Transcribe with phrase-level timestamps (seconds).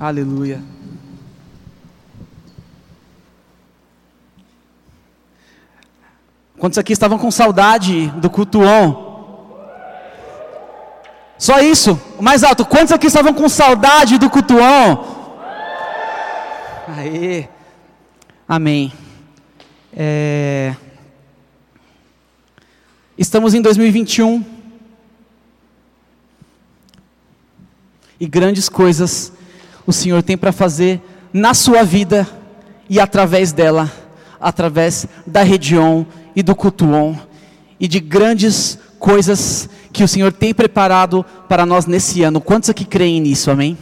[0.00, 0.62] Aleluia.
[6.56, 9.08] Quantos aqui estavam com saudade do culto on?
[11.36, 12.64] Só isso, mais alto.
[12.64, 15.18] Quantos aqui estavam com saudade do culto on?
[16.96, 17.48] Aê.
[18.48, 18.92] Amém.
[19.92, 20.76] É...
[23.16, 24.44] Estamos em 2021.
[28.20, 29.32] E grandes coisas
[29.88, 31.00] o Senhor tem para fazer
[31.32, 32.28] na sua vida
[32.90, 33.90] e através dela,
[34.38, 36.04] através da Redion
[36.36, 37.16] e do Cultuon,
[37.80, 42.38] e de grandes coisas que o Senhor tem preparado para nós nesse ano.
[42.38, 43.78] Quantos aqui creem nisso, amém?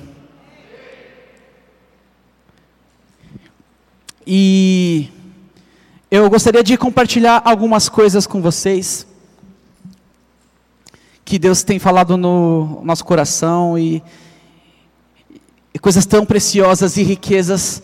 [4.25, 5.09] E
[6.09, 9.05] eu gostaria de compartilhar algumas coisas com vocês
[11.25, 14.01] que Deus tem falado no nosso coração e,
[15.77, 17.83] e coisas tão preciosas e riquezas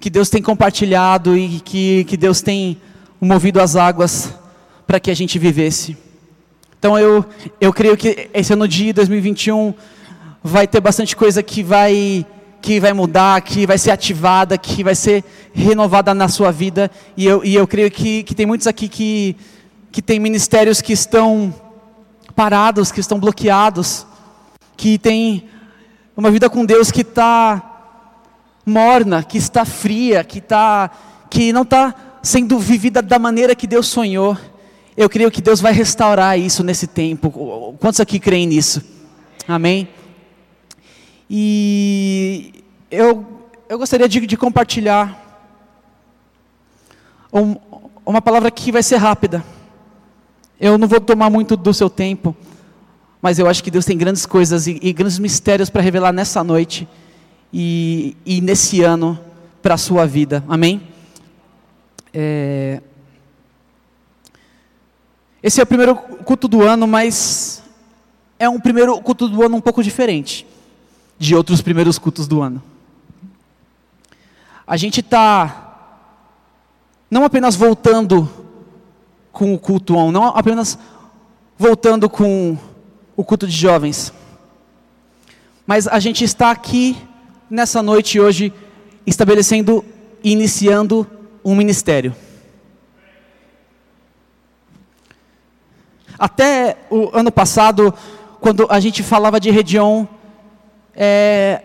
[0.00, 2.80] que Deus tem compartilhado e que, que Deus tem
[3.20, 4.32] movido as águas
[4.86, 5.94] para que a gente vivesse.
[6.78, 7.22] Então eu,
[7.60, 9.74] eu creio que esse ano de 2021
[10.42, 12.24] vai ter bastante coisa que vai
[12.62, 16.90] que vai mudar, que vai ser ativada, que vai ser renovada na sua vida.
[17.14, 19.36] E eu, e eu creio que, que tem muitos aqui que,
[19.92, 21.54] que tem ministérios que estão
[22.34, 24.06] parados, que estão bloqueados,
[24.78, 25.46] que tem
[26.16, 27.74] uma vida com Deus que está
[28.64, 30.90] morna, que está fria, que, tá,
[31.28, 34.36] que não está sendo vivida da maneira que Deus sonhou.
[34.96, 37.76] Eu creio que Deus vai restaurar isso nesse tempo.
[37.80, 38.82] Quantos aqui creem nisso?
[39.46, 39.88] Amém?
[41.28, 43.26] E eu,
[43.68, 45.20] eu gostaria de, de compartilhar
[47.32, 47.56] um,
[48.06, 49.44] uma palavra que vai ser rápida.
[50.60, 52.36] Eu não vou tomar muito do seu tempo,
[53.24, 56.44] mas eu acho que Deus tem grandes coisas e, e grandes mistérios para revelar nessa
[56.44, 56.86] noite
[57.50, 59.18] e, e nesse ano
[59.62, 60.44] para a sua vida.
[60.46, 60.82] Amém?
[62.12, 62.82] É...
[65.42, 67.62] Esse é o primeiro culto do ano, mas
[68.38, 70.46] é um primeiro culto do ano um pouco diferente
[71.18, 72.62] de outros primeiros cultos do ano.
[74.66, 76.02] A gente está
[77.10, 78.28] não apenas voltando
[79.32, 80.78] com o culto on, não apenas
[81.56, 82.58] voltando com
[83.16, 84.12] o culto de jovens,
[85.66, 86.96] mas a gente está aqui
[87.48, 88.52] nessa noite hoje
[89.06, 89.84] estabelecendo
[90.22, 91.06] e iniciando
[91.44, 92.14] um ministério.
[96.18, 97.92] Até o ano passado,
[98.40, 100.06] quando a gente falava de Redion,
[100.94, 101.62] é,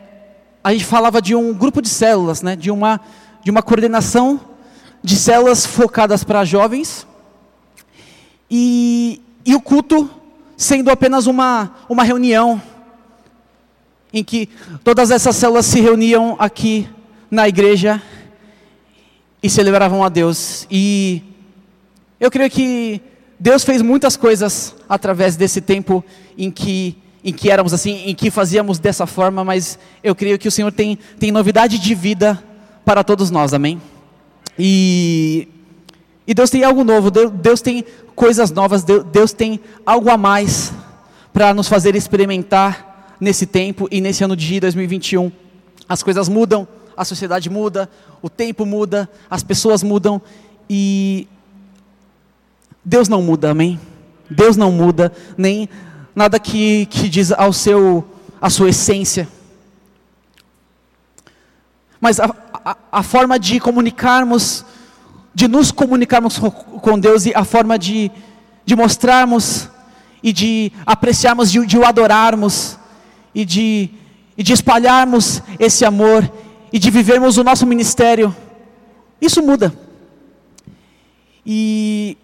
[0.63, 2.99] a gente falava de um grupo de células, né, de, uma,
[3.43, 4.39] de uma coordenação
[5.03, 7.07] de células focadas para jovens,
[8.49, 10.09] e, e o culto
[10.59, 12.61] sendo apenas uma, uma reunião,
[14.11, 14.49] em que
[14.83, 16.89] todas essas células se reuniam aqui
[17.31, 18.01] na igreja
[19.41, 20.67] e celebravam a Deus.
[20.69, 21.23] E
[22.19, 23.01] eu creio que
[23.39, 26.03] Deus fez muitas coisas através desse tempo
[26.37, 30.47] em que em que éramos assim, em que fazíamos dessa forma, mas eu creio que
[30.47, 32.41] o Senhor tem, tem novidade de vida
[32.85, 33.81] para todos nós, amém?
[34.57, 35.49] E,
[36.29, 37.83] e Deus tem algo novo, Deus, tem
[38.15, 40.71] coisas novas, Deus, Deus tem algo a mais
[41.33, 45.31] para nos fazer experimentar nesse tempo e nesse ano de 2021.
[45.89, 47.89] As coisas mudam, a sociedade muda,
[48.21, 50.21] o tempo muda, as pessoas mudam
[50.69, 51.27] e
[52.85, 53.79] Deus não muda, amém?
[54.29, 55.67] Deus não muda, nem
[56.13, 58.07] nada que, que diz ao seu,
[58.39, 59.27] a sua essência.
[61.99, 62.25] Mas a,
[62.63, 64.63] a, a forma de comunicarmos,
[65.33, 68.11] de nos comunicarmos com Deus e a forma de,
[68.65, 69.69] de mostrarmos
[70.21, 72.77] e de apreciarmos, de, de o adorarmos
[73.33, 73.89] e de,
[74.37, 76.29] e de espalharmos esse amor
[76.71, 78.35] e de vivermos o nosso ministério,
[79.21, 79.73] isso muda.
[81.45, 82.17] E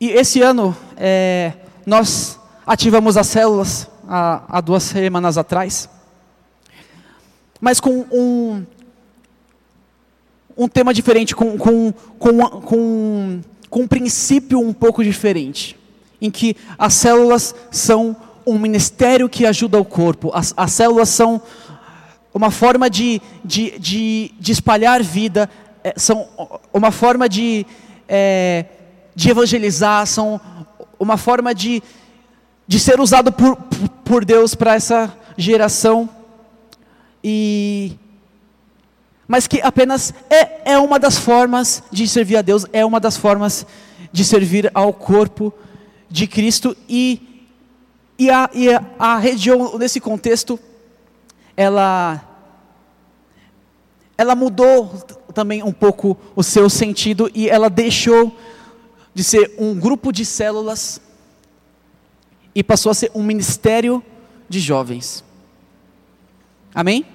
[0.00, 1.52] e esse ano, é,
[1.84, 5.90] nós ativamos as células há, há, duas semanas atrás,
[7.60, 8.64] mas com um,
[10.58, 13.40] um tema diferente, com, com, com, com,
[13.70, 15.78] com um princípio um pouco diferente,
[16.20, 21.40] em que as células são um ministério que ajuda o corpo, as, as células são
[22.34, 25.48] uma forma de, de, de, de espalhar vida,
[25.84, 26.28] é, são
[26.72, 27.64] uma forma de.
[28.08, 28.64] É,
[29.18, 30.40] de evangelizar, são
[30.96, 31.82] uma forma de,
[32.68, 33.56] de ser usado por,
[34.04, 36.08] por Deus para essa geração.
[37.22, 37.96] E
[39.28, 43.18] mas que apenas é, é uma das formas de servir a Deus, é uma das
[43.18, 43.66] formas
[44.10, 45.52] de servir ao corpo
[46.10, 47.44] de Cristo e,
[48.18, 50.58] e, a, e a, a região nesse contexto
[51.54, 52.24] ela
[54.16, 54.88] ela mudou
[55.32, 58.36] também um pouco o seu sentido e ela deixou
[59.14, 61.00] de ser um grupo de células
[62.52, 64.02] e passou a ser um ministério
[64.48, 65.22] de jovens.
[66.74, 67.06] Amém?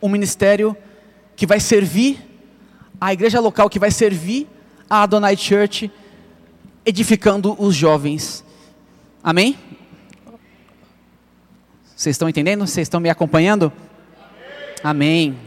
[0.00, 0.76] Um ministério
[1.36, 2.18] que vai servir
[3.00, 4.46] a igreja local, que vai servir
[4.88, 5.90] a Adonai Church,
[6.84, 8.44] edificando os jovens.
[9.22, 9.58] Amém?
[11.94, 12.66] Vocês estão entendendo?
[12.66, 13.72] Vocês estão me acompanhando?
[14.82, 15.30] Amém.
[15.30, 15.38] Amém.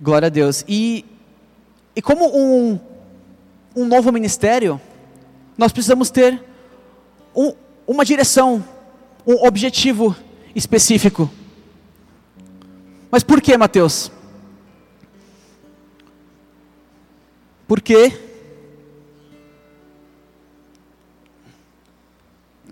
[0.00, 0.64] Glória a Deus.
[0.68, 1.04] E,
[1.96, 2.78] e como um,
[3.74, 4.80] um novo ministério,
[5.56, 6.42] nós precisamos ter
[7.34, 7.54] um,
[7.86, 8.64] uma direção,
[9.26, 10.14] um objetivo
[10.54, 11.30] específico.
[13.12, 14.10] Mas por que, Mateus?
[17.68, 18.12] Porque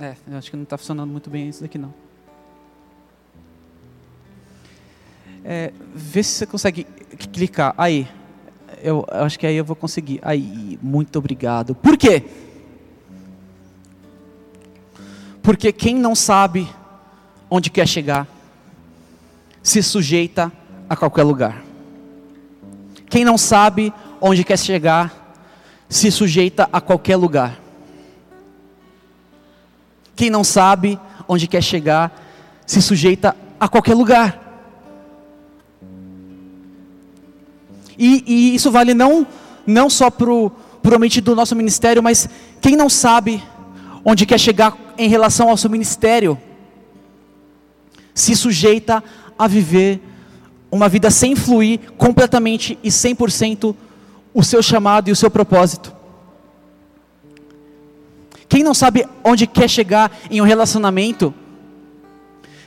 [0.00, 1.92] É, eu acho que não está funcionando muito bem isso daqui não.
[5.44, 6.84] É, vê se você consegue
[7.34, 7.74] clicar.
[7.76, 8.08] Aí.
[8.82, 10.18] Eu, eu, acho que aí eu vou conseguir.
[10.22, 11.74] Aí, muito obrigado.
[11.74, 12.24] Por quê?
[15.42, 16.66] Porque quem não sabe
[17.50, 18.26] onde quer chegar,
[19.62, 20.52] se sujeita
[20.88, 21.62] a qualquer lugar.
[23.08, 25.34] Quem não sabe onde quer chegar,
[25.88, 27.60] se sujeita a qualquer lugar.
[30.14, 32.12] Quem não sabe onde quer chegar,
[32.66, 34.38] se sujeita a qualquer lugar.
[37.98, 39.26] E, e isso vale não,
[39.66, 40.52] não só para o
[40.94, 42.28] ambiente do nosso ministério, mas
[42.60, 43.42] quem não sabe
[44.04, 46.38] onde quer chegar em relação ao seu ministério,
[48.14, 49.02] se sujeita
[49.40, 50.02] a viver
[50.70, 53.74] uma vida sem fluir completamente e 100%
[54.34, 55.90] o seu chamado e o seu propósito.
[58.46, 61.32] Quem não sabe onde quer chegar em um relacionamento,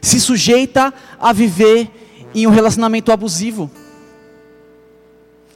[0.01, 1.91] se sujeita a viver
[2.33, 3.69] em um relacionamento abusivo.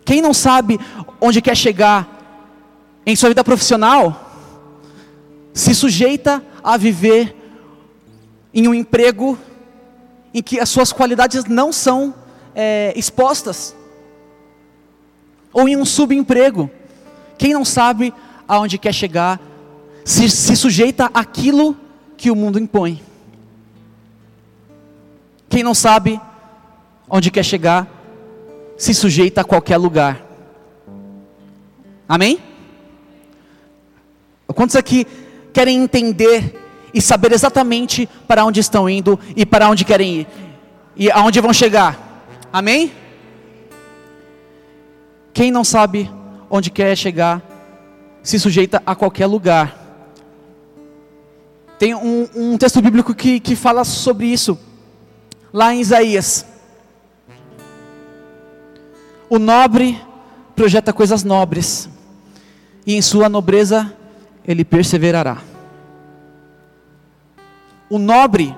[0.06, 0.80] Quem não sabe
[1.20, 4.54] onde quer chegar em sua vida profissional,
[5.52, 7.36] se sujeita a viver
[8.54, 9.36] em um emprego
[10.38, 12.14] em que as suas qualidades não são
[12.54, 13.76] é, expostas,
[15.52, 16.70] ou em um subemprego.
[17.40, 18.14] Quem não sabe
[18.48, 19.42] aonde quer chegar,
[20.06, 21.76] se, se sujeita àquilo
[22.16, 23.02] que o mundo impõe.
[25.50, 26.22] Quem não sabe
[27.10, 27.88] onde quer chegar,
[28.78, 30.24] se sujeita a qualquer lugar.
[32.08, 32.38] Amém?
[34.54, 35.08] Quantos aqui
[35.52, 36.67] querem entender
[36.98, 40.28] e saber exatamente para onde estão indo e para onde querem ir
[40.96, 42.26] e aonde vão chegar?
[42.52, 42.92] Amém?
[45.32, 46.10] Quem não sabe
[46.50, 47.40] onde quer chegar,
[48.24, 49.78] se sujeita a qualquer lugar.
[51.78, 54.58] Tem um, um texto bíblico que, que fala sobre isso,
[55.54, 56.48] lá em Isaías.
[59.30, 60.02] O nobre
[60.56, 61.88] projeta coisas nobres,
[62.88, 63.94] e em sua nobreza
[64.48, 65.57] ele perseverará.
[67.90, 68.56] O nobre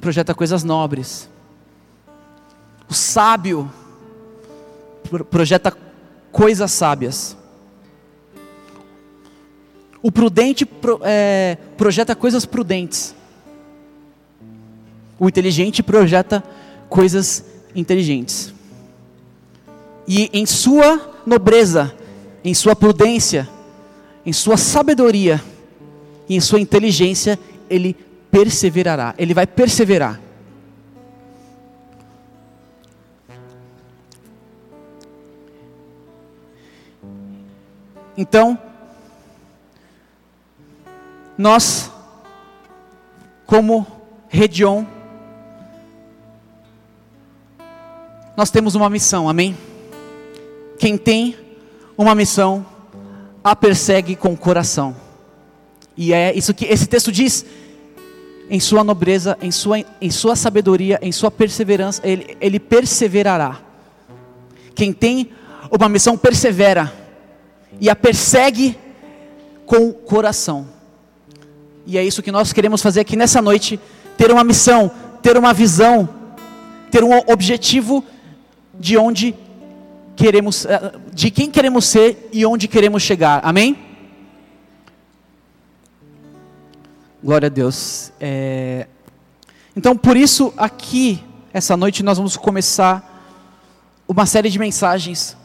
[0.00, 1.28] projeta coisas nobres.
[2.88, 3.70] O sábio
[5.30, 5.76] projeta
[6.32, 7.36] coisas sábias.
[10.02, 10.68] O prudente
[11.02, 13.14] é, projeta coisas prudentes.
[15.18, 16.42] O inteligente projeta
[16.88, 17.44] coisas
[17.76, 18.52] inteligentes
[20.08, 21.94] e em sua nobreza,
[22.42, 23.48] em sua prudência,
[24.26, 25.40] em sua sabedoria
[26.30, 27.38] em sua inteligência,
[27.70, 27.94] ele
[28.30, 30.20] perseverará, ele vai perseverar.
[38.16, 38.58] Então,
[41.38, 41.90] nós,
[43.46, 43.86] como
[44.28, 44.84] Redion,
[48.36, 49.56] nós temos uma missão, amém?
[50.78, 51.36] Quem tem
[51.96, 52.66] uma missão,
[53.42, 54.94] a persegue com o coração.
[55.96, 57.44] E é isso que esse texto diz.
[58.48, 63.60] Em sua nobreza, em sua, em sua sabedoria, em sua perseverança, ele, ele perseverará.
[64.74, 65.30] Quem tem
[65.70, 66.92] uma missão persevera
[67.80, 68.76] e a persegue
[69.66, 70.66] com o coração.
[71.86, 73.78] E é isso que nós queremos fazer aqui nessa noite:
[74.16, 74.90] ter uma missão,
[75.22, 76.08] ter uma visão,
[76.90, 78.04] ter um objetivo
[78.78, 79.34] de onde
[80.16, 83.40] queremos, eh, de quem queremos ser e onde queremos chegar.
[83.44, 83.76] Amém?
[87.22, 88.12] Glória a Deus.
[88.20, 88.86] É...
[89.76, 91.22] Então, por isso, aqui,
[91.52, 93.06] essa noite, nós vamos começar
[94.08, 95.36] uma série de mensagens.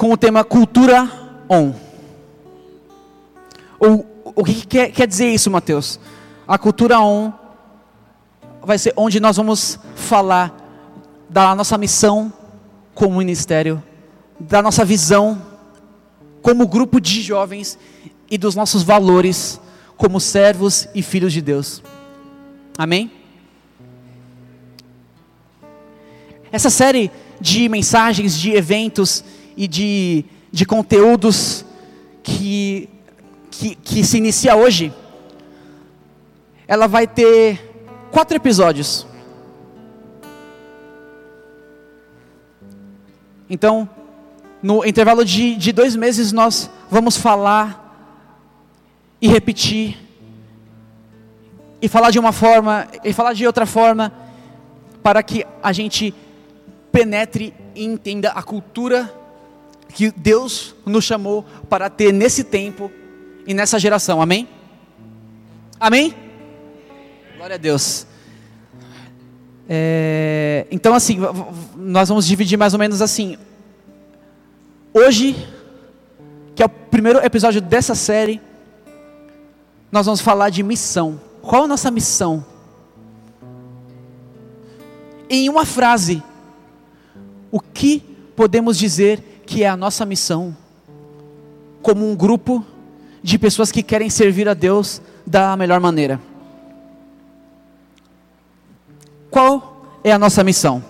[0.00, 1.10] com o tema Cultura
[1.46, 1.74] On.
[3.78, 6.00] O, o que quer, quer dizer isso, Mateus?
[6.48, 7.30] A cultura On
[8.62, 10.56] vai ser onde nós vamos falar
[11.28, 12.32] da nossa missão
[12.94, 13.82] como ministério,
[14.38, 15.49] da nossa visão
[16.42, 17.78] como grupo de jovens
[18.30, 19.60] e dos nossos valores
[19.96, 21.82] como servos e filhos de Deus.
[22.78, 23.10] Amém?
[26.50, 29.22] Essa série de mensagens, de eventos
[29.56, 31.64] e de, de conteúdos
[32.22, 32.88] que,
[33.50, 34.92] que, que se inicia hoje,
[36.66, 37.60] ela vai ter
[38.10, 39.06] quatro episódios.
[43.48, 43.88] Então,
[44.62, 47.78] no intervalo de, de dois meses, nós vamos falar
[49.20, 49.98] e repetir,
[51.80, 54.12] e falar de uma forma, e falar de outra forma,
[55.02, 56.14] para que a gente
[56.92, 59.12] penetre e entenda a cultura
[59.88, 62.90] que Deus nos chamou para ter nesse tempo
[63.46, 64.48] e nessa geração, amém?
[65.78, 66.14] Amém?
[67.36, 68.06] Glória a Deus.
[69.68, 71.18] É, então, assim,
[71.76, 73.38] nós vamos dividir mais ou menos assim.
[74.92, 75.36] Hoje,
[76.54, 78.40] que é o primeiro episódio dessa série,
[79.90, 81.20] nós vamos falar de missão.
[81.40, 82.44] Qual a nossa missão?
[85.28, 86.20] Em uma frase,
[87.52, 88.00] o que
[88.34, 90.56] podemos dizer que é a nossa missão?
[91.82, 92.64] Como um grupo
[93.22, 96.20] de pessoas que querem servir a Deus da melhor maneira.
[99.30, 100.82] Qual é a nossa missão?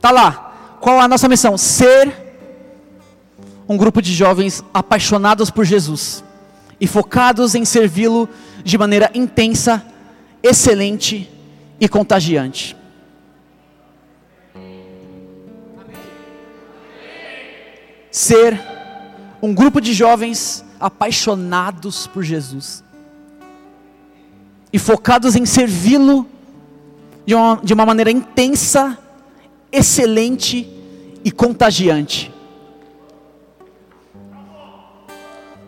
[0.00, 0.51] Tá lá.
[0.82, 1.56] Qual a nossa missão?
[1.56, 2.12] Ser
[3.68, 6.24] um grupo de jovens apaixonados por Jesus
[6.80, 8.28] e focados em servi-lo
[8.64, 9.80] de maneira intensa,
[10.42, 11.30] excelente
[11.78, 12.76] e contagiante.
[18.10, 18.60] Ser
[19.40, 22.82] um grupo de jovens apaixonados por Jesus
[24.72, 26.26] e focados em servi-lo
[27.24, 28.98] de uma, de uma maneira intensa,
[29.72, 30.68] excelente
[31.24, 32.32] e contagiante.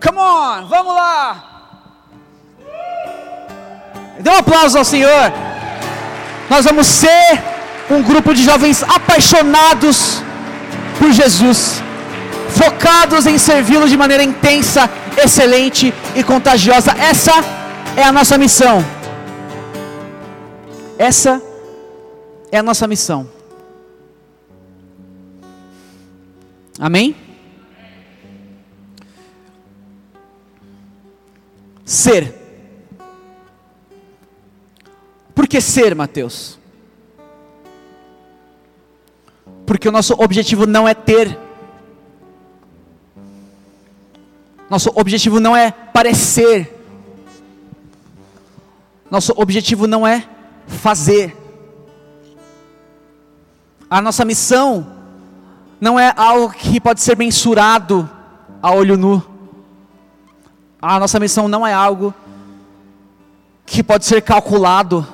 [0.02, 1.50] Come on, vamos lá.
[4.20, 5.32] Dê um aplauso ao Senhor.
[6.50, 7.42] Nós vamos ser
[7.90, 10.22] um grupo de jovens apaixonados
[10.98, 11.82] por Jesus,
[12.50, 14.88] focados em servi-lo de maneira intensa,
[15.22, 16.92] excelente e contagiosa.
[16.92, 17.32] Essa
[17.96, 18.84] é a nossa missão.
[20.98, 21.42] Essa
[22.52, 23.33] é a nossa missão.
[26.78, 27.14] Amém?
[31.84, 32.34] Ser.
[35.34, 36.58] Por que ser, Mateus?
[39.66, 41.38] Porque o nosso objetivo não é ter.
[44.68, 46.74] Nosso objetivo não é parecer.
[49.10, 50.28] Nosso objetivo não é
[50.66, 51.36] fazer.
[53.88, 54.93] A nossa missão
[55.80, 58.08] não é algo que pode ser mensurado
[58.62, 59.22] a olho nu.
[60.80, 62.14] A nossa missão não é algo
[63.66, 65.06] que pode ser calculado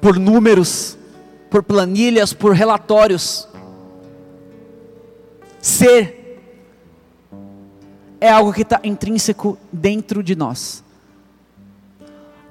[0.00, 0.96] por números,
[1.50, 3.48] por planilhas, por relatórios.
[5.60, 6.40] Ser
[8.20, 10.82] é algo que está intrínseco dentro de nós.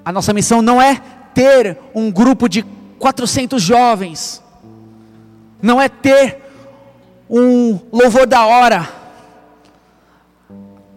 [0.03, 1.01] A nossa missão não é
[1.33, 2.63] ter um grupo de
[2.99, 4.41] 400 jovens,
[5.61, 6.44] não é ter
[7.29, 8.89] um louvor da hora.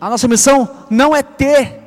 [0.01, 1.81] A nossa missão não é ter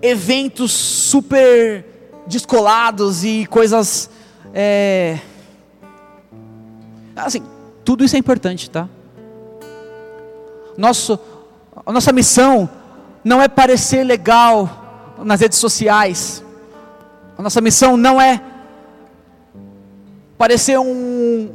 [0.00, 1.84] eventos super
[2.26, 4.08] descolados e coisas.
[4.54, 5.18] É...
[7.16, 7.42] Assim,
[7.84, 8.88] tudo isso é importante, tá?
[10.76, 11.18] Nosso,
[11.84, 12.70] a nossa missão
[13.24, 16.44] não é parecer legal nas redes sociais.
[17.36, 18.40] A nossa missão não é
[20.36, 21.50] parecer um,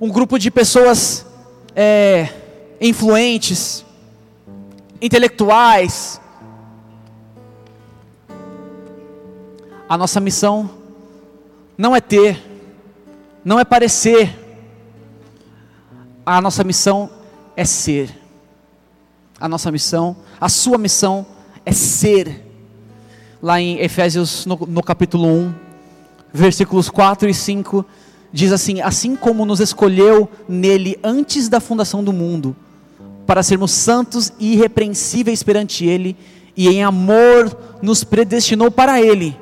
[0.00, 1.26] um grupo de pessoas
[1.76, 2.28] é,
[2.80, 3.84] influentes,
[5.00, 6.18] intelectuais.
[9.86, 10.70] A nossa missão
[11.76, 12.42] não é ter,
[13.44, 14.34] não é parecer.
[16.24, 17.10] A nossa missão
[17.54, 18.10] é ser.
[19.38, 21.26] A nossa missão, a sua missão
[21.64, 22.46] é ser
[23.42, 25.54] lá em Efésios, no, no capítulo 1,
[26.32, 27.84] versículos 4 e 5,
[28.32, 32.54] diz assim: Assim como nos escolheu nele antes da fundação do mundo,
[33.26, 36.16] para sermos santos e irrepreensíveis perante Ele,
[36.56, 39.36] e em amor nos predestinou para Ele,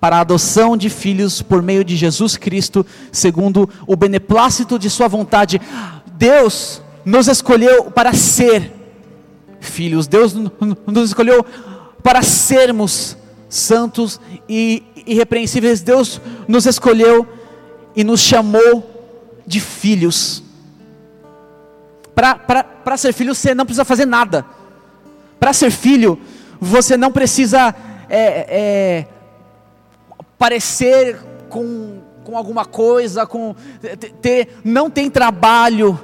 [0.00, 5.08] para a adoção de filhos por meio de Jesus Cristo, segundo o beneplácito de Sua
[5.08, 5.60] vontade.
[6.14, 8.72] Deus nos escolheu para ser
[9.60, 11.44] filhos, Deus nos escolheu
[12.02, 13.16] para sermos
[13.48, 15.80] santos e irrepreensíveis.
[15.80, 17.26] Deus nos escolheu
[17.94, 18.98] e nos chamou
[19.46, 20.42] de filhos.
[22.14, 24.44] Para ser filho, você não precisa fazer nada.
[25.38, 26.18] Para ser filho,
[26.60, 27.74] você não precisa
[28.08, 29.06] é, é,
[30.36, 31.18] parecer
[31.48, 33.54] com, com alguma coisa, com
[34.20, 35.98] ter, não tem trabalho,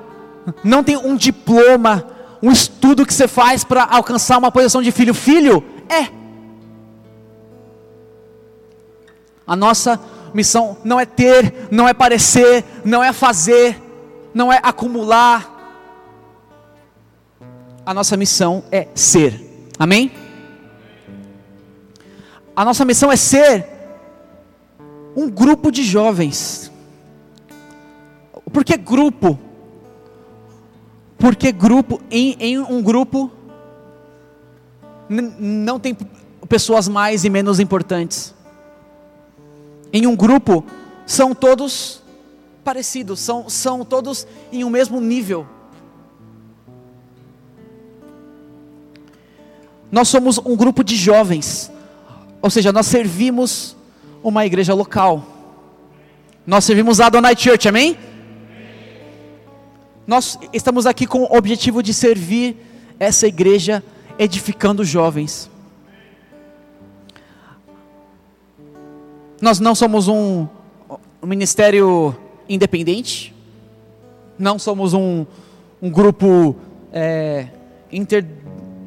[0.62, 2.07] não tem um diploma,
[2.43, 5.14] um estudo que você faz para alcançar uma posição de filho.
[5.14, 6.09] Filho é.
[9.47, 10.00] A nossa
[10.35, 13.81] missão não é ter, não é parecer, não é fazer,
[14.35, 15.55] não é acumular
[17.87, 19.69] a nossa missão é ser.
[19.79, 20.11] Amém?
[22.57, 23.67] A nossa missão é ser
[25.14, 26.73] um grupo de jovens.
[28.53, 29.38] Por que grupo?
[31.19, 33.31] Porque grupo, em, em um grupo,
[35.09, 35.97] não tem
[36.49, 38.34] pessoas mais e menos importantes.
[39.95, 40.65] Em um grupo,
[41.07, 42.03] são todos
[42.65, 45.47] parecidos, são, são todos em um mesmo nível.
[49.93, 51.71] Nós somos um grupo de jovens,
[52.43, 53.77] ou seja, nós servimos
[54.21, 55.25] uma igreja local.
[56.45, 57.97] Nós servimos a Adonai Church, amém?
[60.05, 62.57] Nós estamos aqui com o objetivo de servir
[62.99, 63.81] essa igreja
[64.19, 65.49] edificando jovens.
[69.45, 70.49] Nós não somos um,
[71.23, 72.17] um ministério
[72.49, 73.35] independente,
[74.39, 75.27] não somos um,
[75.83, 76.57] um grupo
[76.91, 77.49] é,
[77.93, 78.25] inter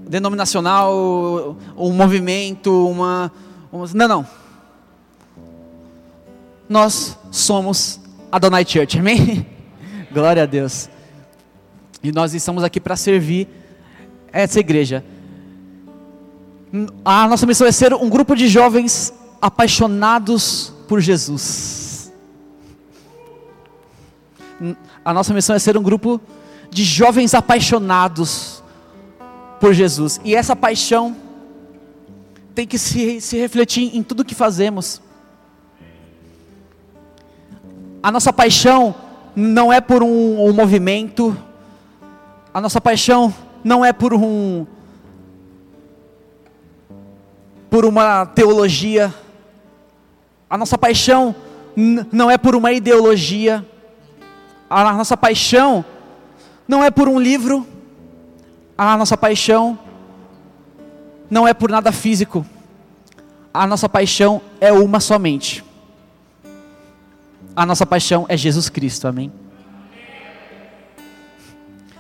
[0.07, 3.31] denominacional, um movimento, uma,
[3.71, 3.85] uma.
[3.93, 4.27] Não, não.
[6.67, 7.99] Nós somos
[8.31, 9.45] Adonai Church, amém?
[10.11, 10.89] Glória a Deus.
[12.01, 13.47] E nós estamos aqui para servir
[14.33, 15.05] essa igreja.
[17.05, 22.11] A nossa missão é ser um grupo de jovens apaixonados por Jesus.
[25.05, 26.19] A nossa missão é ser um grupo
[26.69, 28.63] de jovens apaixonados
[29.59, 30.19] por Jesus.
[30.23, 31.15] E essa paixão
[32.53, 35.01] tem que se, se refletir em tudo que fazemos.
[38.01, 38.95] A nossa paixão
[39.35, 41.37] não é por um, um movimento,
[42.53, 44.65] a nossa paixão não é por um
[47.69, 49.13] por uma teologia,
[50.49, 51.35] a nossa paixão
[52.11, 53.65] não é por uma ideologia,
[54.69, 55.85] a nossa paixão
[56.67, 57.67] não é por um livro,
[58.77, 59.77] a nossa paixão
[61.29, 62.45] não é por nada físico,
[63.53, 65.63] a nossa paixão é uma somente.
[67.55, 69.31] A nossa paixão é Jesus Cristo, amém?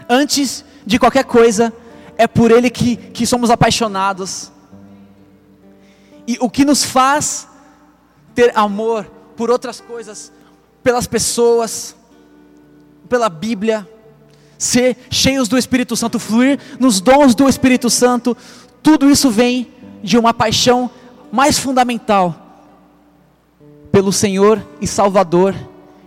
[0.07, 1.73] Antes de qualquer coisa,
[2.17, 4.51] é por Ele que, que somos apaixonados.
[6.27, 7.47] E o que nos faz
[8.37, 10.31] ter amor por outras coisas,
[10.83, 11.95] pelas pessoas,
[13.09, 13.89] pela Bíblia,
[14.59, 18.37] ser cheios do Espírito Santo, fluir nos dons do Espírito Santo,
[18.83, 19.73] tudo isso vem
[20.03, 20.87] de uma paixão
[21.31, 22.69] mais fundamental
[23.91, 25.55] pelo Senhor e Salvador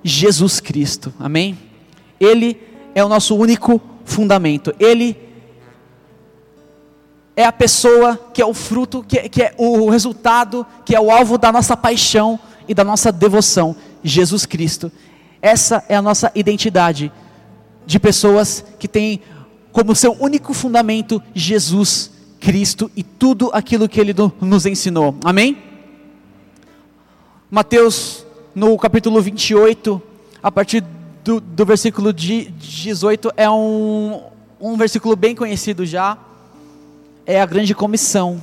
[0.04, 1.12] Jesus Cristo.
[1.18, 1.58] Amém?
[2.20, 2.62] Ele
[2.94, 4.72] é o nosso único fundamento.
[4.78, 5.29] Ele é
[7.44, 11.10] a pessoa que é o fruto, que é, que é o resultado, que é o
[11.10, 12.38] alvo da nossa paixão
[12.68, 13.76] e da nossa devoção.
[14.02, 14.90] Jesus Cristo.
[15.40, 17.12] Essa é a nossa identidade
[17.86, 19.20] de pessoas que têm
[19.72, 25.14] como seu único fundamento Jesus Cristo e tudo aquilo que ele nos ensinou.
[25.24, 25.56] Amém?
[27.50, 30.00] Mateus, no capítulo 28,
[30.42, 30.84] a partir
[31.24, 34.22] do, do versículo 18, é um,
[34.60, 36.16] um versículo bem conhecido já.
[37.30, 38.42] É a grande comissão.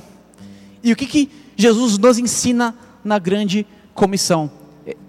[0.82, 2.74] E o que, que Jesus nos ensina
[3.04, 4.50] na grande comissão?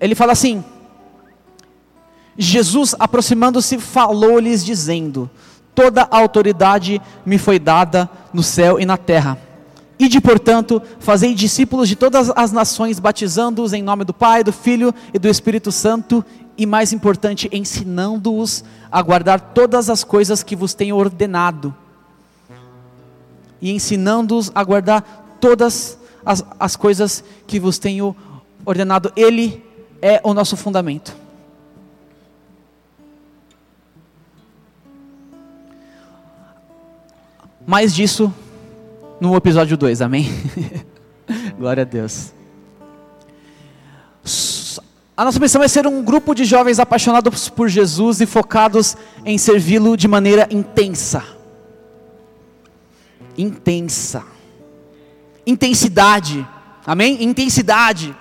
[0.01, 0.61] Ele fala assim:
[2.37, 5.29] Jesus, aproximando-se, falou-lhes, dizendo:
[5.73, 9.37] Toda a autoridade me foi dada no céu e na terra.
[9.97, 14.93] Ide, portanto, fazei discípulos de todas as nações, batizando-os em nome do Pai, do Filho
[15.13, 16.23] e do Espírito Santo,
[16.57, 18.61] e mais importante, ensinando-os
[18.91, 21.73] a guardar todas as coisas que vos tenho ordenado.
[23.61, 28.15] E ensinando-os a guardar todas as, as coisas que vos tenho
[28.65, 29.11] ordenado.
[29.15, 29.63] Ele
[30.01, 31.15] é o nosso fundamento.
[37.65, 38.33] Mais disso
[39.19, 40.27] no episódio 2, amém?
[41.57, 42.33] Glória a Deus.
[45.15, 48.95] A nossa missão é ser um grupo de jovens apaixonados por Jesus e focados
[49.25, 51.23] em servi-lo de maneira intensa.
[53.39, 54.25] Intensa.
[55.47, 56.45] Intensidade.
[56.85, 57.23] Amém?
[57.23, 58.13] Intensidade.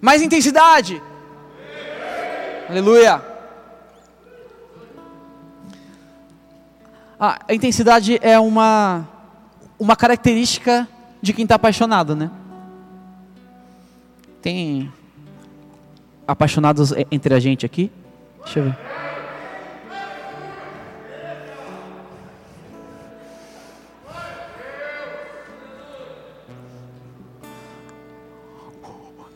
[0.00, 1.02] Mais intensidade.
[2.68, 3.20] Aleluia.
[7.18, 9.04] Ah, a intensidade é uma,
[9.80, 10.86] uma característica
[11.20, 12.30] de quem está apaixonado, né?
[14.40, 14.92] Tem
[16.24, 17.90] apaixonados entre a gente aqui?
[18.44, 19.03] Deixa eu ver.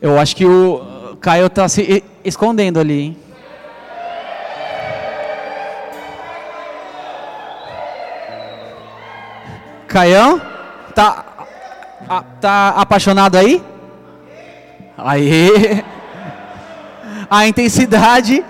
[0.01, 3.17] Eu acho que o Caio está se escondendo ali, hein?
[9.87, 10.41] Caião?
[10.95, 11.25] Tá,
[12.39, 13.61] tá apaixonado aí?
[14.97, 15.83] Aí.
[17.29, 18.43] A intensidade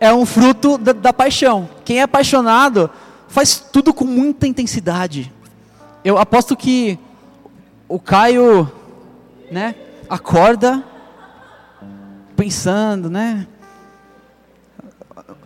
[0.00, 1.68] é um fruto da, da, paixão.
[1.84, 2.90] Quem é apaixonado
[3.28, 5.32] faz tudo com muita intensidade.
[6.04, 6.98] Eu aposto que
[7.88, 8.70] o Caio,
[9.50, 9.74] né,
[10.08, 10.84] acorda
[12.36, 13.46] pensando, né?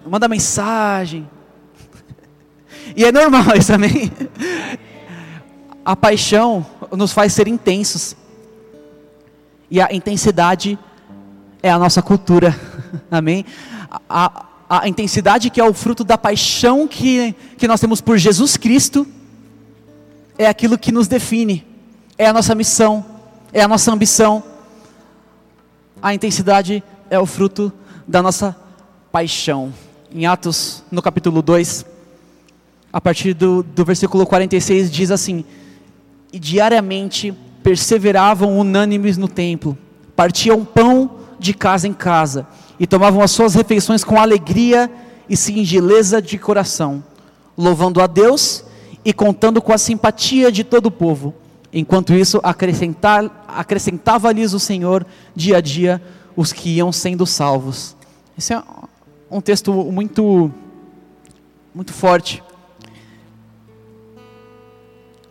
[0.07, 1.29] Manda mensagem.
[2.97, 4.13] E é normal isso também.
[5.85, 8.17] A paixão nos faz ser intensos.
[9.71, 10.79] E a intensidade
[11.63, 12.55] é a nossa cultura.
[13.11, 13.47] Amém?
[14.09, 18.19] A, a, a, intensidade que é o fruto da paixão que, que nós temos por
[18.19, 19.07] Jesus Cristo
[20.37, 21.65] é aquilo que nos define,
[22.19, 23.05] é a nossa missão,
[23.53, 24.43] é a nossa ambição.
[26.03, 27.73] A intensidade é o fruto
[28.09, 28.57] da nossa
[29.13, 29.73] paixão.
[30.13, 31.87] Em Atos, no capítulo 2,
[32.93, 35.45] a partir do, do versículo 46, diz assim:
[36.33, 39.79] E diariamente perseveravam unânimes no templo,
[40.17, 42.49] partiam pão de casa em casa
[42.81, 44.91] e tomavam as suas refeições com alegria
[45.29, 47.03] e singeleza de coração,
[47.57, 48.65] louvando a Deus
[49.05, 51.33] e contando com a simpatia de todo o povo.
[51.73, 56.03] Enquanto isso, acrescentava-lhes o Senhor dia a dia
[56.37, 57.97] os que iam sendo salvos.
[58.37, 58.63] Esse é
[59.31, 60.53] um texto muito,
[61.75, 62.43] muito forte.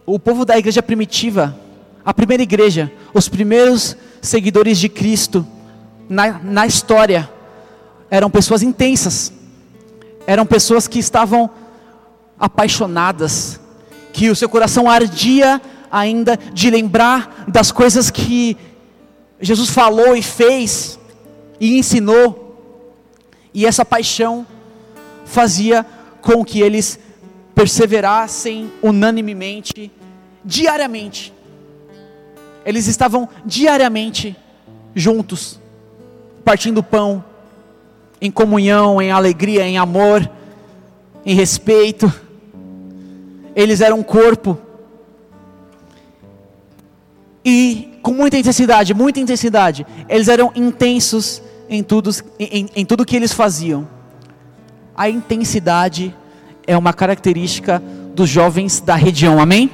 [0.05, 1.55] O povo da igreja primitiva,
[2.03, 5.45] a primeira igreja, os primeiros seguidores de Cristo,
[6.09, 7.29] na, na história
[8.09, 9.31] eram pessoas intensas,
[10.25, 11.49] eram pessoas que estavam
[12.39, 13.59] apaixonadas,
[14.11, 18.57] que o seu coração ardia ainda de lembrar das coisas que
[19.39, 20.99] Jesus falou e fez
[21.59, 22.47] e ensinou,
[23.53, 24.47] e essa paixão
[25.25, 25.85] fazia
[26.21, 26.99] com que eles
[27.53, 29.91] perseverassem unanimemente,
[30.43, 31.33] diariamente.
[32.65, 34.35] Eles estavam diariamente
[34.95, 35.59] juntos,
[36.43, 37.23] partindo pão,
[38.19, 40.29] em comunhão, em alegria, em amor,
[41.25, 42.11] em respeito.
[43.55, 44.57] Eles eram um corpo.
[47.43, 53.15] E com muita intensidade, muita intensidade, eles eram intensos em tudo, em, em tudo que
[53.15, 53.87] eles faziam.
[54.95, 56.15] A intensidade
[56.67, 57.81] é uma característica
[58.13, 59.71] dos jovens da região, amém?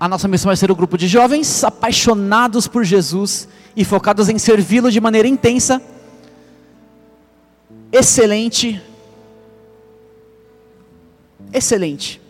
[0.00, 4.28] A nossa missão é ser o um grupo de jovens apaixonados por Jesus e focados
[4.28, 5.82] em servi-lo de maneira intensa,
[7.90, 8.80] excelente.
[11.52, 12.27] Excelente.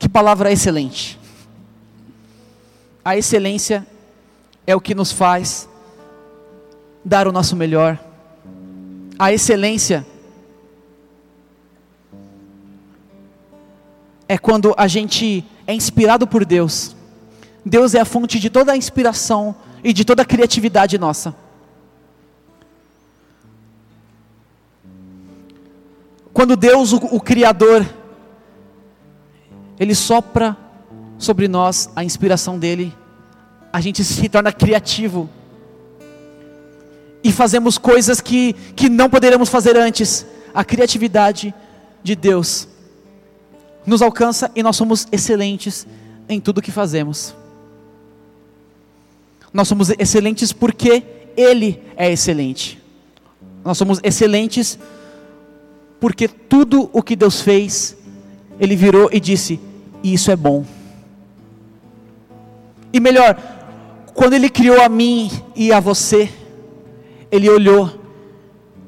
[0.00, 1.20] Que palavra excelente?
[3.04, 3.86] A excelência
[4.66, 5.68] é o que nos faz
[7.04, 7.98] dar o nosso melhor.
[9.18, 10.06] A excelência
[14.26, 16.96] é quando a gente é inspirado por Deus.
[17.62, 21.36] Deus é a fonte de toda a inspiração e de toda a criatividade nossa.
[26.32, 27.86] Quando Deus, o, o Criador,
[29.80, 30.56] Ele sopra
[31.18, 32.94] sobre nós a inspiração dEle,
[33.72, 35.28] a gente se torna criativo
[37.22, 40.26] e fazemos coisas que, que não poderíamos fazer antes.
[40.52, 41.54] A criatividade
[42.02, 42.68] de Deus
[43.86, 45.86] nos alcança e nós somos excelentes
[46.28, 47.34] em tudo que fazemos.
[49.52, 51.02] Nós somos excelentes porque
[51.36, 52.80] Ele é excelente.
[53.64, 54.78] Nós somos excelentes
[56.00, 57.96] porque tudo o que Deus fez,
[58.58, 59.60] Ele virou e disse:
[60.02, 60.64] Isso é bom.
[62.92, 63.36] E melhor,
[64.14, 66.30] quando Ele criou a mim e a você,
[67.30, 67.90] Ele olhou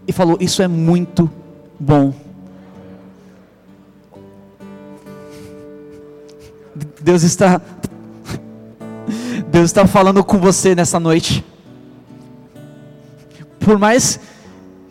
[0.07, 1.31] e falou: Isso é muito
[1.79, 2.13] bom.
[7.01, 7.61] Deus está
[9.51, 11.45] Deus está falando com você nessa noite.
[13.61, 14.19] Por mais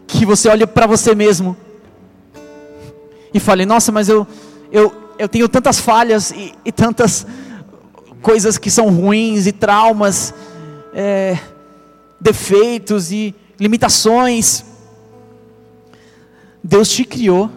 [0.08, 1.58] que você olhe para você mesmo
[3.34, 4.28] e fale: Nossa, mas eu,
[4.72, 7.28] eu, eu tenho tantas falhas e, e tantas
[8.24, 10.34] coisas que são ruins e traumas,
[10.96, 11.38] é,
[12.20, 14.66] defeitos e limitações.
[16.64, 17.52] Deus te criou.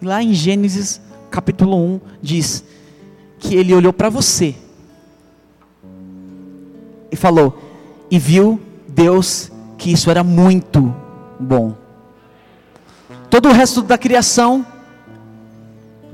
[0.00, 1.00] Lá em Gênesis
[1.32, 2.62] capítulo 1 diz
[3.40, 4.54] que ele olhou para você
[7.10, 7.58] e falou:
[8.08, 10.94] E viu Deus que isso era muito
[11.40, 11.74] bom.
[13.28, 14.64] Todo o resto da criação,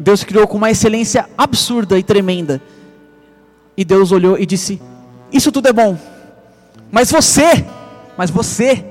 [0.01, 2.63] Deus criou com uma excelência absurda e tremenda.
[3.77, 4.81] E Deus olhou e disse:
[5.31, 5.99] Isso tudo é bom,
[6.91, 7.67] mas você,
[8.17, 8.83] mas você,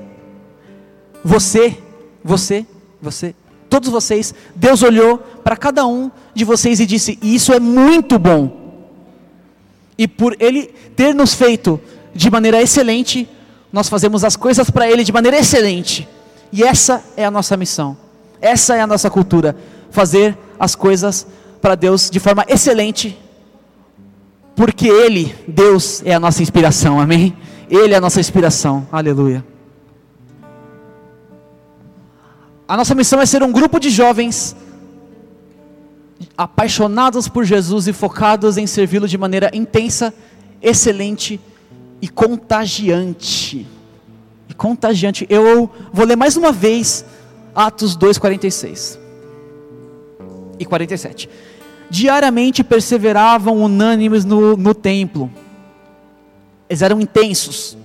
[1.24, 1.76] você,
[2.22, 2.64] você,
[3.02, 3.34] você,
[3.68, 8.86] todos vocês, Deus olhou para cada um de vocês e disse: Isso é muito bom.
[9.98, 11.80] E por Ele ter nos feito
[12.14, 13.28] de maneira excelente,
[13.72, 16.08] nós fazemos as coisas para Ele de maneira excelente.
[16.52, 17.96] E essa é a nossa missão,
[18.40, 19.56] essa é a nossa cultura:
[19.90, 21.26] fazer as coisas
[21.60, 23.18] para Deus de forma excelente,
[24.56, 27.36] porque Ele, Deus, é a nossa inspiração, amém?
[27.68, 29.44] Ele é a nossa inspiração, aleluia.
[32.66, 34.54] A nossa missão é ser um grupo de jovens
[36.36, 40.14] apaixonados por Jesus e focados em servi-lo de maneira intensa,
[40.62, 41.40] excelente
[42.00, 43.66] e contagiante.
[44.48, 45.26] E contagiante.
[45.28, 47.04] Eu vou ler mais uma vez
[47.54, 48.99] Atos 2, 46
[50.60, 51.28] e 47.
[51.88, 55.28] Diariamente perseveravam unânimes no, no templo.
[56.68, 57.76] Eles eram intensos.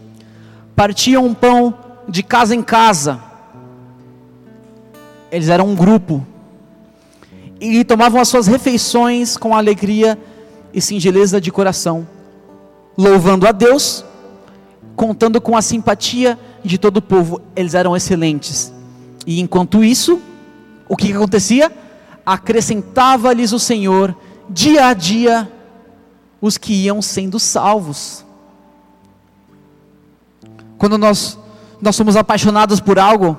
[0.75, 1.73] Partiam pão
[2.07, 3.19] de casa em casa.
[5.31, 6.23] Eles eram um grupo.
[7.59, 10.19] E tomavam as suas refeições com alegria
[10.73, 12.05] e singeleza de coração
[12.97, 14.05] louvando a Deus,
[14.95, 17.41] contando com a simpatia de todo o povo.
[17.55, 18.73] Eles eram excelentes.
[19.25, 20.21] E enquanto isso,
[20.88, 21.71] o que acontecia?
[22.25, 24.15] Acrescentava-lhes o Senhor
[24.49, 25.51] dia a dia
[26.41, 28.25] os que iam sendo salvos.
[30.77, 31.38] Quando nós
[31.81, 33.38] nós somos apaixonados por algo,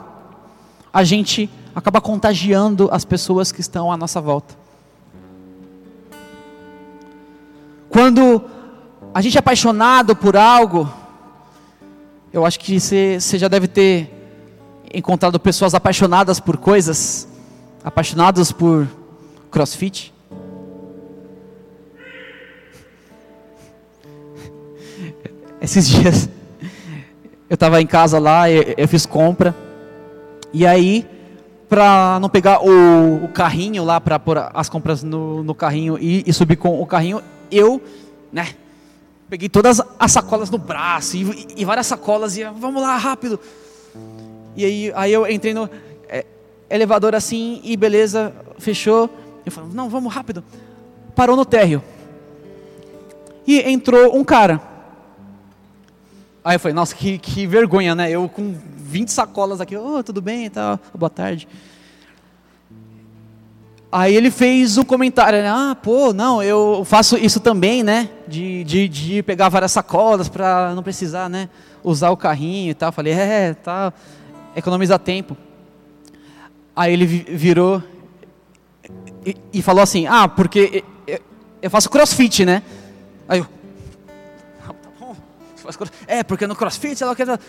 [0.92, 4.54] a gente acaba contagiando as pessoas que estão à nossa volta.
[7.88, 8.44] Quando
[9.12, 10.88] a gente é apaixonado por algo,
[12.32, 14.12] eu acho que você, já deve ter
[14.92, 17.26] encontrado pessoas apaixonadas por coisas,
[17.86, 18.86] apaixonadas por
[19.50, 20.12] crossfit.
[25.62, 26.28] Esses dias
[27.48, 29.54] eu estava em casa lá, eu, eu, fiz compra,
[30.52, 31.06] e aí,
[31.68, 36.24] para não pegar o, o, carrinho lá, para pôr as compras no, no carrinho e,
[36.26, 37.22] e subir com o carrinho,
[37.52, 37.80] eu,
[38.32, 38.48] né,
[39.28, 43.40] Peguei todas as sacolas no braço e, e várias sacolas e vamos lá, rápido.
[44.54, 45.68] E aí, aí eu entrei no
[46.68, 49.10] elevador assim e beleza, fechou.
[49.44, 50.42] Eu falei, não, vamos rápido.
[51.14, 51.82] Parou no térreo.
[53.46, 54.60] E entrou um cara.
[56.44, 58.10] Aí eu falei, nossa, que, que vergonha, né?
[58.10, 61.48] Eu com 20 sacolas aqui, oh, tudo bem e tal, boa tarde.
[63.90, 65.48] Aí ele fez um comentário, né?
[65.48, 68.10] ah, pô, não, eu faço isso também, né?
[68.28, 71.48] De, de, de pegar várias sacolas para não precisar, né?
[71.82, 72.92] Usar o carrinho e tal.
[72.92, 73.92] Falei, é, tá,
[74.54, 75.36] economiza tempo.
[76.76, 77.82] Aí ele virou
[79.24, 80.84] e, e falou assim, ah, porque
[81.62, 82.62] eu faço crossfit, né?
[83.26, 83.46] Aí eu,
[84.62, 85.16] ah, tá bom,
[86.06, 87.40] é, porque no crossfit ela quer.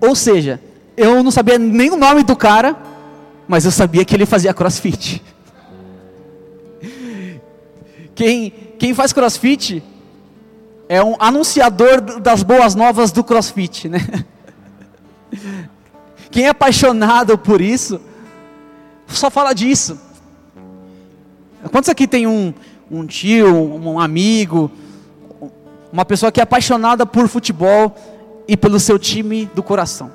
[0.00, 0.60] Ou seja,
[0.96, 2.76] eu não sabia nem o nome do cara,
[3.46, 5.22] mas eu sabia que ele fazia crossfit.
[8.14, 9.80] Quem, quem faz crossfit
[10.88, 14.00] é um anunciador das boas novas do crossfit, né?
[16.28, 18.00] Quem é apaixonado por isso,
[19.08, 19.98] só fala disso.
[21.70, 22.54] Quantos aqui tem um,
[22.90, 24.70] um tio, um amigo,
[25.92, 27.94] uma pessoa que é apaixonada por futebol
[28.46, 30.12] e pelo seu time do coração?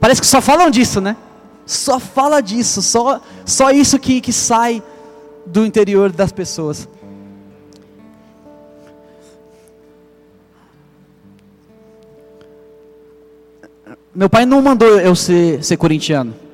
[0.00, 1.16] Parece que só falam disso, né?
[1.64, 4.82] Só fala disso, só, só isso que, que sai
[5.44, 6.88] do interior das pessoas.
[14.14, 16.45] Meu pai não mandou eu ser, ser corintiano.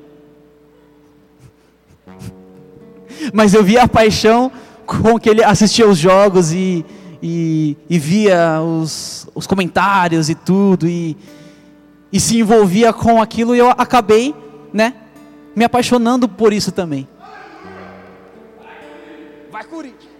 [3.31, 4.51] Mas eu via a paixão
[4.85, 6.85] com que ele assistia os jogos e,
[7.21, 11.15] e, e via os, os comentários e tudo, e,
[12.11, 14.35] e se envolvia com aquilo, e eu acabei,
[14.73, 14.93] né,
[15.55, 17.07] me apaixonando por isso também.
[19.51, 20.11] Vai, Corinthians!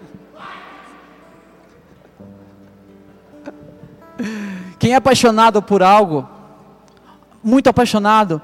[4.80, 6.28] Quem é apaixonado por algo,
[7.44, 8.42] muito apaixonado,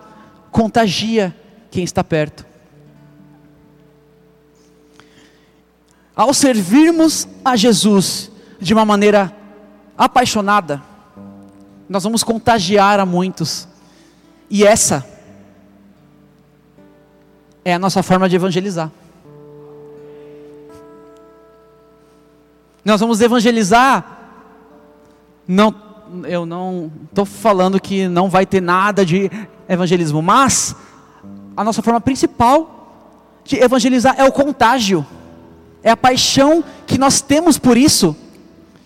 [0.51, 1.35] contagia
[1.71, 2.48] quem está perto.
[6.19, 8.29] Ao servirmos a Jesus
[8.59, 9.33] de uma maneira
[9.97, 10.83] apaixonada,
[11.87, 13.65] nós vamos contagiar a muitos.
[14.49, 15.07] E essa
[17.63, 18.91] é a nossa forma de evangelizar.
[22.83, 24.03] Nós vamos evangelizar.
[25.47, 25.73] Não,
[26.25, 29.31] eu não estou falando que não vai ter nada de
[29.69, 30.75] evangelismo, mas
[31.55, 35.07] a nossa forma principal de evangelizar é o contágio,
[35.83, 38.15] é a paixão que nós temos por isso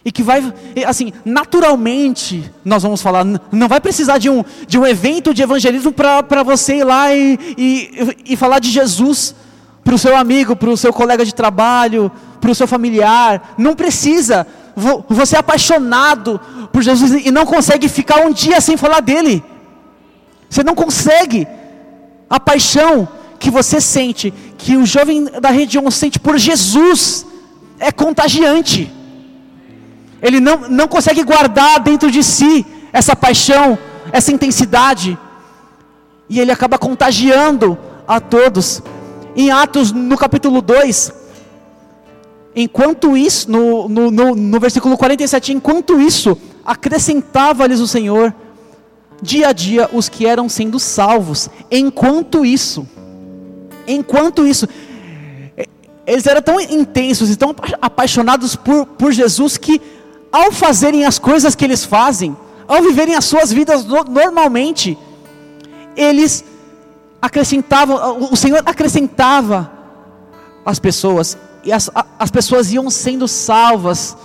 [0.06, 0.54] e que vai,
[0.86, 5.94] assim, naturalmente, nós vamos falar, não vai precisar de um, de um evento de evangelismo
[5.94, 9.34] para você ir lá e, e, e falar de Jesus
[9.84, 13.56] para o seu amigo, para o seu colega de trabalho, para o seu familiar.
[13.58, 14.46] Não precisa.
[15.08, 16.40] Você é apaixonado
[16.72, 19.44] por Jesus e não consegue ficar um dia sem falar dele.
[20.50, 21.48] Você não consegue.
[22.30, 23.08] A paixão
[23.40, 27.26] que você sente, que o jovem da região sente por Jesus,
[27.80, 28.92] é contagiante
[30.24, 33.78] ele não, não consegue guardar dentro de si essa paixão,
[34.10, 35.20] essa intensidade,
[36.30, 38.82] e ele acaba contagiando a todos.
[39.36, 41.12] Em Atos, no capítulo 2,
[42.56, 48.34] enquanto isso, no, no, no, no versículo 47, enquanto isso, acrescentava-lhes o Senhor,
[49.22, 51.50] dia a dia, os que eram sendo salvos.
[51.70, 52.88] Enquanto isso,
[53.88, 54.68] enquanto isso,
[56.06, 59.82] eles eram tão intensos e tão apaixonados por, por Jesus que
[60.32, 62.36] ao fazerem as coisas que eles fazem,
[62.68, 64.98] ao viverem as suas vidas normalmente,
[65.96, 66.44] eles
[67.22, 69.72] acrescentavam, o Senhor acrescentava
[70.66, 74.18] as pessoas, e as, as pessoas iam sendo salvas,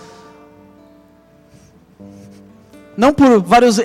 [2.97, 3.81] não por vários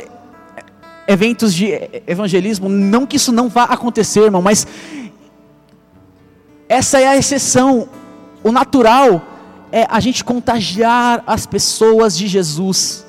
[1.07, 1.73] eventos de
[2.07, 4.65] evangelismo, não que isso não vá acontecer, irmão, mas
[6.67, 7.87] essa é a exceção,
[8.43, 9.21] o natural
[9.71, 13.05] é a gente contagiar as pessoas de Jesus.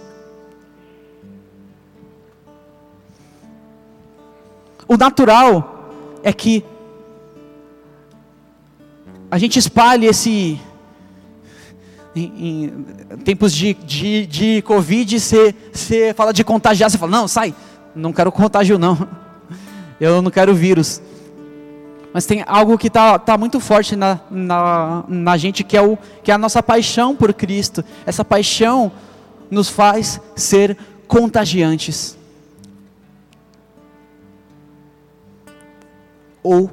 [4.88, 5.90] O natural
[6.22, 6.64] é que
[9.30, 10.60] a gente espalhe esse.
[12.16, 12.70] Em,
[13.12, 15.54] em tempos de, de, de Covid, você,
[16.14, 17.52] fala de contagiar, você fala, não, sai,
[17.92, 19.08] não quero contágio não,
[20.00, 21.02] eu não quero vírus.
[22.14, 25.98] Mas tem algo que está tá muito forte na, na, na gente, que é, o,
[26.22, 27.84] que é a nossa paixão por Cristo.
[28.06, 28.92] Essa paixão
[29.50, 32.16] nos faz ser contagiantes.
[36.40, 36.70] Ou,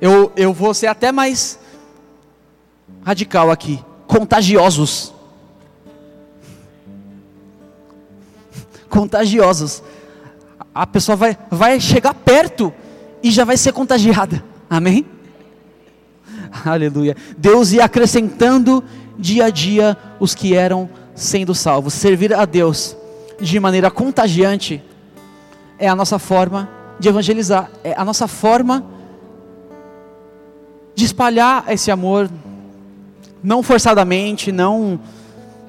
[0.00, 1.56] eu, eu vou ser até mais
[3.04, 5.14] radical aqui: contagiosos.
[8.88, 9.80] Contagiosos.
[10.74, 12.74] A pessoa vai, vai chegar perto
[13.22, 14.42] e já vai ser contagiada.
[14.68, 15.06] Amém?
[16.64, 17.16] Aleluia.
[17.36, 18.82] Deus ia acrescentando
[19.18, 21.94] dia a dia os que eram sendo salvos.
[21.94, 22.96] Servir a Deus
[23.40, 24.82] de maneira contagiante
[25.78, 28.84] é a nossa forma de evangelizar, é a nossa forma
[30.94, 32.30] de espalhar esse amor,
[33.42, 35.00] não forçadamente, não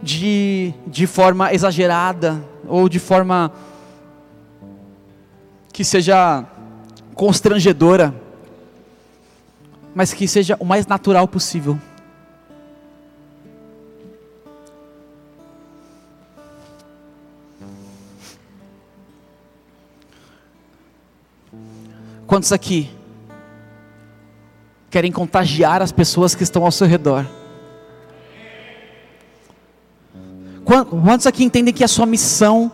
[0.03, 3.51] de, de forma exagerada ou de forma
[5.71, 6.45] que seja
[7.21, 8.15] constrangedora,
[9.93, 11.79] mas que seja o mais natural possível.
[22.25, 22.89] Quantos aqui
[24.89, 27.23] querem contagiar as pessoas que estão ao seu redor?
[30.65, 32.71] Quantos aqui entendem que a sua missão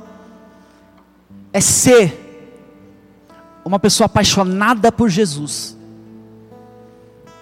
[1.52, 2.27] é ser
[3.68, 5.78] uma pessoa apaixonada por Jesus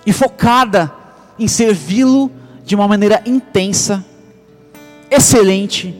[0.05, 0.91] e focada
[1.37, 2.31] em servi-lo
[2.63, 4.03] de uma maneira intensa,
[5.09, 5.95] excelente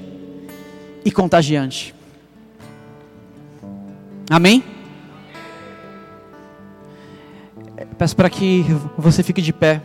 [1.04, 1.94] e contagiante.
[4.30, 4.64] Amém?
[7.98, 8.66] Peço para que
[8.98, 9.82] você fique de pé.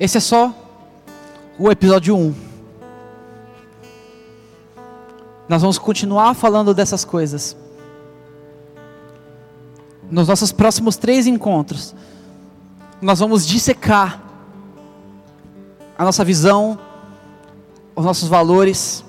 [0.00, 0.54] Esse é só
[1.58, 2.32] o episódio 1.
[5.48, 7.56] Nós vamos continuar falando dessas coisas.
[10.08, 11.96] Nos nossos próximos três encontros,
[13.02, 14.22] nós vamos dissecar
[15.98, 16.78] a nossa visão,
[17.96, 19.04] os nossos valores.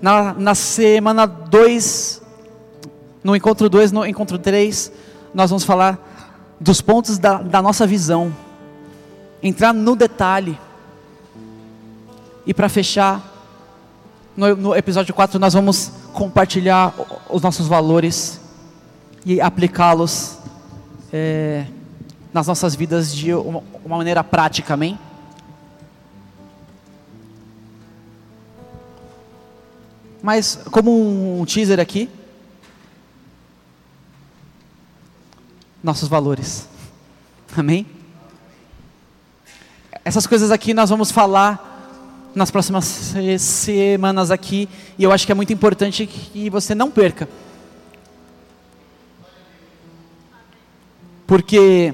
[0.00, 2.22] Na, na semana 2,
[3.22, 4.90] No encontro 2, no encontro 3,
[5.34, 6.07] nós vamos falar
[6.60, 8.34] dos pontos da, da nossa visão,
[9.42, 10.58] entrar no detalhe.
[12.46, 13.22] E para fechar,
[14.36, 16.94] no, no episódio 4, nós vamos compartilhar
[17.28, 18.40] os nossos valores
[19.24, 20.38] e aplicá-los
[21.12, 21.66] é,
[22.32, 24.98] nas nossas vidas de uma, uma maneira prática, amém?
[30.22, 32.10] Mas, como um teaser aqui,
[35.82, 36.68] nossos valores,
[37.56, 37.86] amém?
[40.04, 44.68] Essas coisas aqui nós vamos falar nas próximas semanas aqui,
[44.98, 47.28] e eu acho que é muito importante que você não perca.
[51.26, 51.92] Porque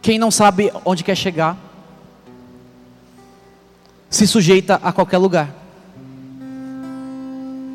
[0.00, 1.56] quem não sabe onde quer chegar,
[4.08, 5.54] se sujeita a qualquer lugar.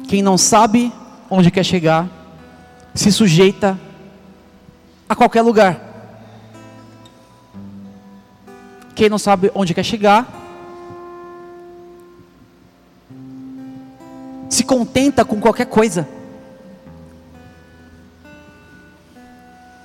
[0.08, 0.92] Quem não sabe
[1.30, 2.10] onde quer chegar,
[2.96, 3.78] se sujeita
[5.08, 5.82] a qualquer lugar.
[8.96, 10.26] Quem não sabe onde quer chegar,
[14.50, 16.08] se contenta com qualquer coisa.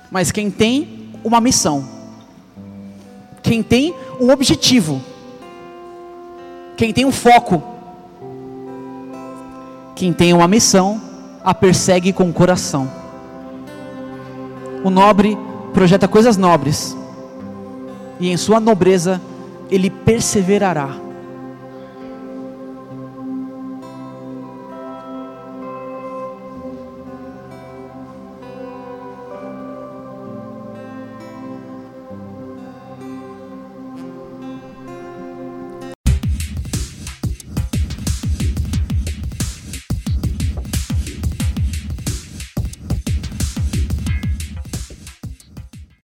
[0.09, 1.85] Mas quem tem uma missão,
[3.43, 5.01] quem tem um objetivo,
[6.77, 7.61] quem tem um foco,
[9.93, 11.01] quem tem uma missão,
[11.43, 13.00] a persegue com o coração.
[14.83, 15.37] O nobre
[15.73, 16.97] projeta coisas nobres,
[18.19, 19.21] e em sua nobreza
[19.69, 20.89] ele perseverará.